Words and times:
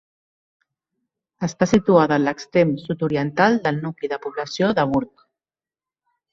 Està 1.47 1.67
situada 1.73 2.17
a 2.17 2.23
l'extrem 2.23 2.73
sud-oriental 2.87 3.61
del 3.69 3.81
nucli 3.87 4.13
de 4.17 4.21
població 4.27 4.75
de 4.81 4.89
Burg. 4.97 5.27